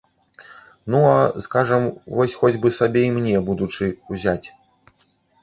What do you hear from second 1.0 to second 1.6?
а,